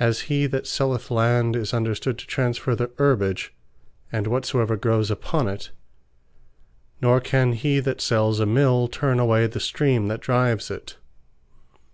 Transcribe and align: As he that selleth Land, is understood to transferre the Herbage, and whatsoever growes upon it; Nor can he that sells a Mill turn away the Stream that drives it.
As 0.00 0.22
he 0.32 0.46
that 0.46 0.66
selleth 0.66 1.10
Land, 1.10 1.56
is 1.56 1.74
understood 1.74 2.16
to 2.16 2.26
transferre 2.26 2.74
the 2.74 2.90
Herbage, 2.96 3.52
and 4.10 4.26
whatsoever 4.26 4.78
growes 4.78 5.10
upon 5.10 5.46
it; 5.46 5.72
Nor 7.02 7.20
can 7.20 7.52
he 7.52 7.78
that 7.80 8.00
sells 8.00 8.40
a 8.40 8.46
Mill 8.46 8.88
turn 8.88 9.18
away 9.20 9.46
the 9.46 9.60
Stream 9.60 10.08
that 10.08 10.20
drives 10.22 10.70
it. 10.70 10.96